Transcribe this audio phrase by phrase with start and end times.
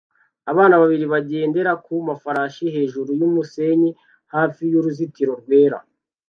[0.51, 3.91] Abana babiri bagendera ku mafarasi hejuru y'umusenyi
[4.33, 5.77] hafi y'uruzitiro rwera